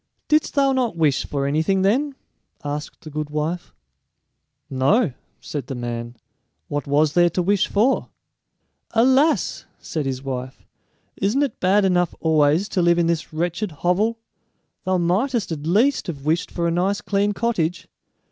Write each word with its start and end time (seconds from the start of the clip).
"Didst 0.29 0.55
thou 0.55 0.71
not 0.71 0.97
wish 0.97 1.27
for 1.27 1.45
anything 1.45 1.83
then?" 1.83 2.15
asked 2.65 3.01
the 3.01 3.11
good 3.11 3.29
wife. 3.29 3.71
"No," 4.67 5.13
said 5.39 5.67
the 5.67 5.75
man; 5.75 6.15
"what 6.69 6.87
was 6.87 7.13
there 7.13 7.29
to 7.29 7.41
wish 7.43 7.67
for?" 7.67 8.09
"Alas!" 8.95 9.65
said 9.77 10.07
his 10.07 10.23
wife; 10.23 10.65
"isn't 11.17 11.43
it 11.43 11.59
bad 11.59 11.85
enough 11.85 12.15
always 12.19 12.67
to 12.69 12.81
live 12.81 12.97
in 12.97 13.05
this 13.05 13.31
wretched 13.31 13.71
hovel? 13.71 14.17
Thou 14.85 14.97
mightest 14.97 15.51
at 15.51 15.67
least 15.67 16.07
have 16.07 16.25
wished 16.25 16.49
for 16.49 16.67
a 16.67 16.71
nice 16.71 16.99
clean 16.99 17.31
cottage. 17.33 17.87